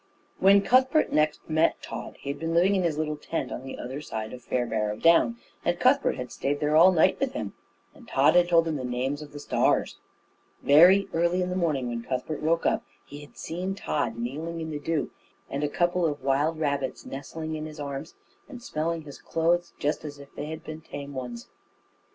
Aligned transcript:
When 0.39 0.63
Cuthbert 0.63 1.11
next 1.13 1.47
met 1.47 1.79
Tod, 1.83 2.15
he 2.19 2.31
had 2.31 2.39
been 2.39 2.55
living 2.55 2.73
in 2.75 2.81
his 2.81 2.97
little 2.97 3.17
tent 3.17 3.51
on 3.51 3.61
the 3.61 3.77
other 3.77 4.01
side 4.01 4.33
of 4.33 4.41
Fairbarrow 4.43 4.95
Down; 4.97 5.37
and 5.63 5.79
Cuthbert 5.79 6.15
had 6.15 6.31
stayed 6.31 6.59
there 6.59 6.75
all 6.75 6.91
night 6.91 7.19
with 7.19 7.33
him, 7.33 7.53
and 7.93 8.07
Tod 8.07 8.33
had 8.33 8.49
told 8.49 8.67
him 8.67 8.77
the 8.77 8.83
names 8.83 9.21
of 9.21 9.31
the 9.31 9.39
stars. 9.39 9.99
Very 10.63 11.07
early 11.13 11.43
in 11.43 11.51
the 11.51 11.55
morning, 11.55 11.87
when 11.89 12.01
Cuthbert 12.01 12.41
woke 12.41 12.65
up, 12.65 12.83
he 13.05 13.19
had 13.21 13.37
seen 13.37 13.75
Tod 13.75 14.17
kneeling 14.17 14.59
in 14.59 14.71
the 14.71 14.79
dew, 14.79 15.11
and 15.51 15.63
a 15.63 15.69
couple 15.69 16.07
of 16.07 16.23
wild 16.23 16.59
rabbits 16.59 17.05
nestling 17.05 17.53
in 17.53 17.67
his 17.67 17.79
arms 17.79 18.15
and 18.49 18.63
smelling 18.63 19.03
his 19.03 19.19
clothes, 19.21 19.71
just 19.77 20.03
as 20.03 20.17
if 20.17 20.33
they 20.33 20.45
had 20.45 20.63
been 20.63 20.81
tame 20.81 21.13
ones. 21.13 21.47